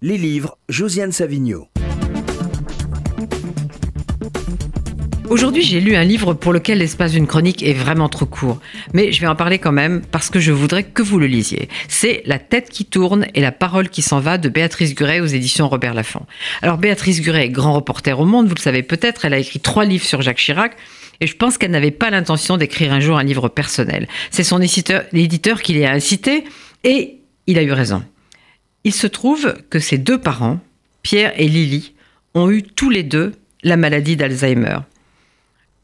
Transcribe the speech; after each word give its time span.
Les 0.00 0.16
livres, 0.16 0.56
Josiane 0.68 1.10
Savigno. 1.10 1.66
Aujourd'hui, 5.28 5.62
j'ai 5.62 5.80
lu 5.80 5.96
un 5.96 6.04
livre 6.04 6.34
pour 6.34 6.52
lequel 6.52 6.78
l'espace 6.78 7.10
d'une 7.10 7.26
chronique 7.26 7.64
est 7.64 7.72
vraiment 7.72 8.08
trop 8.08 8.24
court. 8.24 8.60
Mais 8.94 9.10
je 9.10 9.20
vais 9.20 9.26
en 9.26 9.34
parler 9.34 9.58
quand 9.58 9.72
même 9.72 10.02
parce 10.12 10.30
que 10.30 10.38
je 10.38 10.52
voudrais 10.52 10.84
que 10.84 11.02
vous 11.02 11.18
le 11.18 11.26
lisiez. 11.26 11.68
C'est 11.88 12.22
La 12.26 12.38
tête 12.38 12.70
qui 12.70 12.84
tourne 12.84 13.26
et 13.34 13.40
la 13.40 13.50
parole 13.50 13.88
qui 13.88 14.02
s'en 14.02 14.20
va 14.20 14.38
de 14.38 14.48
Béatrice 14.48 14.94
Guret 14.94 15.18
aux 15.18 15.26
éditions 15.26 15.68
Robert 15.68 15.94
Laffont. 15.94 16.26
Alors, 16.62 16.78
Béatrice 16.78 17.20
Guret 17.20 17.46
est 17.46 17.50
grand 17.50 17.72
reporter 17.72 18.20
au 18.20 18.24
monde, 18.24 18.46
vous 18.46 18.54
le 18.54 18.60
savez 18.60 18.84
peut-être. 18.84 19.24
Elle 19.24 19.34
a 19.34 19.38
écrit 19.38 19.58
trois 19.58 19.84
livres 19.84 20.04
sur 20.04 20.22
Jacques 20.22 20.38
Chirac. 20.38 20.76
Et 21.20 21.26
je 21.26 21.34
pense 21.34 21.58
qu'elle 21.58 21.72
n'avait 21.72 21.90
pas 21.90 22.10
l'intention 22.10 22.56
d'écrire 22.56 22.92
un 22.92 23.00
jour 23.00 23.18
un 23.18 23.24
livre 23.24 23.48
personnel. 23.48 24.06
C'est 24.30 24.44
son 24.44 24.60
éditeur 24.62 25.60
qui 25.60 25.74
l'a 25.74 25.90
incité 25.90 26.44
et 26.84 27.16
il 27.48 27.58
a 27.58 27.64
eu 27.64 27.72
raison. 27.72 28.04
Il 28.84 28.92
se 28.92 29.06
trouve 29.06 29.54
que 29.70 29.78
ses 29.78 29.98
deux 29.98 30.18
parents, 30.18 30.60
Pierre 31.02 31.32
et 31.36 31.48
Lily, 31.48 31.94
ont 32.34 32.50
eu 32.50 32.62
tous 32.62 32.90
les 32.90 33.02
deux 33.02 33.32
la 33.62 33.76
maladie 33.76 34.16
d'Alzheimer. 34.16 34.78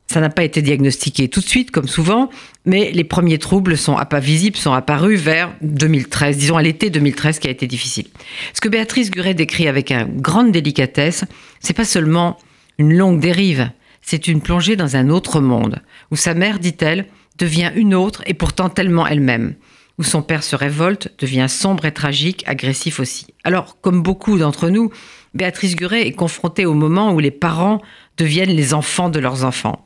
Ça 0.06 0.20
n'a 0.20 0.28
pas 0.28 0.45
été 0.45 0.62
diagnostiqué 0.62 1.28
tout 1.28 1.41
de 1.41 1.46
suite, 1.46 1.70
comme 1.70 1.88
souvent, 1.88 2.30
mais 2.66 2.92
les 2.92 3.04
premiers 3.04 3.38
troubles 3.38 3.77
sont 3.77 3.96
pas 4.09 4.20
visibles, 4.20 4.56
sont 4.56 4.73
apparus 4.73 5.18
vers 5.18 5.52
2013, 5.62 6.37
disons 6.37 6.56
à 6.56 6.62
l'été 6.62 6.91
2013, 6.91 7.38
qui 7.38 7.48
a 7.48 7.51
été 7.51 7.66
difficile. 7.66 8.06
Ce 8.52 8.60
que 8.60 8.68
Béatrice 8.68 9.10
Guret 9.10 9.34
décrit 9.34 9.66
avec 9.66 9.90
une 9.90 10.20
grande 10.20 10.52
délicatesse, 10.52 11.24
c'est 11.59 11.73
pas 11.73 11.87
seulement 11.87 12.38
une 12.79 12.96
longue 12.96 13.18
dérive, 13.18 13.70
c'est 14.02 14.29
une 14.29 14.42
plongée 14.42 14.76
dans 14.76 14.95
un 14.95 15.09
autre 15.09 15.40
monde, 15.40 15.80
où 16.10 16.16
sa 16.16 16.34
mère, 16.34 16.59
dit-elle, 16.59 17.06
devient 17.38 17.73
une 17.74 17.95
autre 17.95 18.23
et 18.26 18.34
pourtant 18.34 18.68
tellement 18.68 19.06
elle-même 19.06 19.54
où 19.98 20.02
son 20.02 20.22
père 20.22 20.42
se 20.42 20.56
révolte, 20.56 21.12
devient 21.18 21.46
sombre 21.48 21.84
et 21.84 21.92
tragique, 21.92 22.42
agressif 22.46 22.98
aussi. 23.00 23.26
Alors, 23.44 23.80
comme 23.80 24.02
beaucoup 24.02 24.38
d'entre 24.38 24.68
nous, 24.68 24.90
Béatrice 25.34 25.76
Guret 25.76 26.06
est 26.06 26.12
confrontée 26.12 26.66
au 26.66 26.74
moment 26.74 27.12
où 27.12 27.20
les 27.20 27.30
parents 27.30 27.80
deviennent 28.16 28.51
les 28.54 28.74
enfants 28.74 29.09
de 29.09 29.20
leurs 29.20 29.45
enfants. 29.45 29.84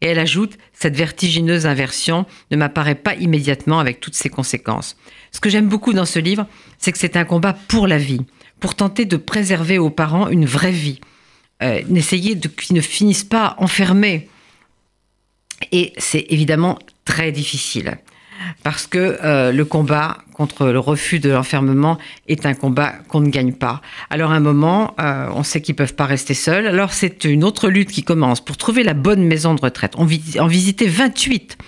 Et 0.00 0.06
elle 0.06 0.18
ajoute, 0.20 0.58
cette 0.72 0.96
vertigineuse 0.96 1.66
inversion 1.66 2.24
ne 2.52 2.56
m'apparaît 2.56 2.94
pas 2.94 3.16
immédiatement 3.16 3.80
avec 3.80 4.00
toutes 4.00 4.14
ses 4.14 4.28
conséquences. 4.28 4.96
Ce 5.32 5.40
que 5.40 5.50
j'aime 5.50 5.68
beaucoup 5.68 5.92
dans 5.92 6.04
ce 6.04 6.20
livre, 6.20 6.46
c'est 6.78 6.92
que 6.92 6.98
c'est 6.98 7.16
un 7.16 7.24
combat 7.24 7.52
pour 7.52 7.88
la 7.88 7.98
vie, 7.98 8.20
pour 8.60 8.76
tenter 8.76 9.06
de 9.06 9.16
préserver 9.16 9.78
aux 9.78 9.90
parents 9.90 10.28
une 10.28 10.46
vraie 10.46 10.72
vie, 10.72 11.00
euh, 11.62 11.82
d'essayer 11.88 12.36
de 12.36 12.46
qu'ils 12.46 12.76
ne 12.76 12.80
finissent 12.80 13.24
pas 13.24 13.56
enfermés. 13.58 14.28
Et 15.72 15.92
c'est 15.98 16.26
évidemment 16.28 16.78
très 17.04 17.32
difficile 17.32 17.98
parce 18.62 18.86
que 18.86 19.18
euh, 19.24 19.52
le 19.52 19.64
combat 19.64 20.18
contre 20.32 20.66
le 20.66 20.78
refus 20.78 21.18
de 21.18 21.30
l'enfermement 21.30 21.98
est 22.28 22.46
un 22.46 22.54
combat 22.54 22.92
qu'on 23.08 23.20
ne 23.20 23.28
gagne 23.28 23.52
pas. 23.52 23.80
Alors 24.10 24.32
à 24.32 24.36
un 24.36 24.40
moment, 24.40 24.94
euh, 25.00 25.28
on 25.34 25.42
sait 25.42 25.60
qu'ils 25.60 25.74
peuvent 25.74 25.94
pas 25.94 26.06
rester 26.06 26.34
seuls. 26.34 26.66
Alors 26.66 26.92
c'est 26.92 27.24
une 27.24 27.44
autre 27.44 27.68
lutte 27.68 27.90
qui 27.90 28.02
commence 28.02 28.40
pour 28.40 28.56
trouver 28.56 28.82
la 28.82 28.94
bonne 28.94 29.24
maison 29.24 29.54
de 29.54 29.60
retraite. 29.60 29.94
On 29.96 30.02
en 30.02 30.46
visiter 30.46 30.86
28 30.86 31.58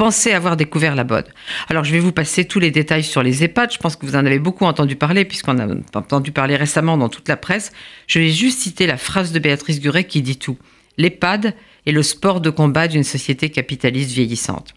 pensez 0.00 0.32
avoir 0.32 0.56
découvert 0.56 0.94
la 0.94 1.04
bonne. 1.04 1.26
Alors 1.68 1.84
je 1.84 1.92
vais 1.92 1.98
vous 1.98 2.10
passer 2.10 2.46
tous 2.46 2.58
les 2.58 2.70
détails 2.70 3.04
sur 3.04 3.22
les 3.22 3.44
EHPAD. 3.44 3.70
Je 3.70 3.76
pense 3.76 3.96
que 3.96 4.06
vous 4.06 4.16
en 4.16 4.24
avez 4.24 4.38
beaucoup 4.38 4.64
entendu 4.64 4.96
parler 4.96 5.26
puisqu'on 5.26 5.58
a 5.58 5.66
entendu 5.94 6.32
parler 6.32 6.56
récemment 6.56 6.96
dans 6.96 7.10
toute 7.10 7.28
la 7.28 7.36
presse. 7.36 7.70
Je 8.06 8.18
vais 8.18 8.30
juste 8.30 8.60
citer 8.60 8.86
la 8.86 8.96
phrase 8.96 9.30
de 9.30 9.38
Béatrice 9.38 9.78
Guret 9.78 10.04
qui 10.04 10.22
dit 10.22 10.38
tout. 10.38 10.56
L'EHPAD 10.96 11.54
est 11.84 11.92
le 11.92 12.02
sport 12.02 12.40
de 12.40 12.48
combat 12.48 12.88
d'une 12.88 13.04
société 13.04 13.50
capitaliste 13.50 14.12
vieillissante. 14.12 14.72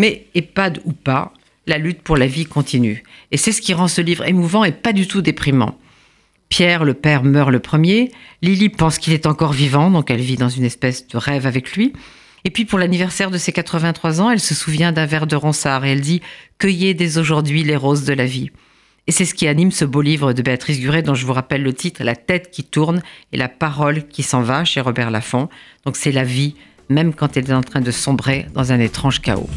Mais 0.00 0.24
EHPAD 0.34 0.80
ou 0.86 0.94
pas, 0.94 1.34
la 1.66 1.76
lutte 1.76 2.00
pour 2.00 2.16
la 2.16 2.26
vie 2.26 2.46
continue. 2.46 3.04
Et 3.32 3.36
c'est 3.36 3.52
ce 3.52 3.60
qui 3.60 3.74
rend 3.74 3.86
ce 3.86 4.00
livre 4.00 4.26
émouvant 4.26 4.64
et 4.64 4.72
pas 4.72 4.94
du 4.94 5.06
tout 5.06 5.20
déprimant. 5.20 5.76
Pierre, 6.48 6.84
le 6.84 6.94
père, 6.94 7.22
meurt 7.22 7.50
le 7.50 7.58
premier. 7.58 8.10
Lily 8.40 8.70
pense 8.70 8.96
qu'il 8.96 9.12
est 9.12 9.26
encore 9.26 9.52
vivant, 9.52 9.90
donc 9.90 10.10
elle 10.10 10.22
vit 10.22 10.38
dans 10.38 10.48
une 10.48 10.64
espèce 10.64 11.06
de 11.06 11.18
rêve 11.18 11.46
avec 11.46 11.72
lui. 11.76 11.92
Et 12.46 12.50
puis 12.50 12.64
pour 12.64 12.78
l'anniversaire 12.78 13.30
de 13.30 13.36
ses 13.36 13.52
83 13.52 14.22
ans, 14.22 14.30
elle 14.30 14.40
se 14.40 14.54
souvient 14.54 14.90
d'un 14.90 15.04
verre 15.04 15.26
de 15.26 15.36
ronsard 15.36 15.84
et 15.84 15.90
elle 15.90 16.00
dit 16.00 16.22
Cueillez 16.56 16.94
dès 16.94 17.18
aujourd'hui 17.18 17.62
les 17.62 17.76
roses 17.76 18.06
de 18.06 18.14
la 18.14 18.24
vie. 18.24 18.48
Et 19.06 19.12
c'est 19.12 19.26
ce 19.26 19.34
qui 19.34 19.48
anime 19.48 19.70
ce 19.70 19.84
beau 19.84 20.00
livre 20.00 20.32
de 20.32 20.40
Béatrice 20.40 20.80
Guret, 20.80 21.02
dont 21.02 21.14
je 21.14 21.26
vous 21.26 21.34
rappelle 21.34 21.62
le 21.62 21.74
titre 21.74 22.02
La 22.04 22.16
tête 22.16 22.50
qui 22.50 22.64
tourne 22.64 23.02
et 23.32 23.36
la 23.36 23.50
parole 23.50 24.08
qui 24.08 24.22
s'en 24.22 24.40
va 24.40 24.64
chez 24.64 24.80
Robert 24.80 25.10
Laffont. 25.10 25.50
Donc 25.84 25.98
c'est 25.98 26.12
la 26.12 26.24
vie, 26.24 26.54
même 26.90 27.14
quand 27.14 27.36
elle 27.36 27.48
est 27.48 27.54
en 27.54 27.62
train 27.62 27.80
de 27.80 27.90
sombrer 27.90 28.46
dans 28.52 28.72
un 28.72 28.80
étrange 28.80 29.22
chaos. 29.22 29.48